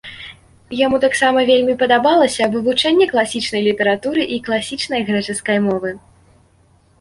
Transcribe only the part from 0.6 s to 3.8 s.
Яму таксама вельмі падабалася вывучэнне класічнай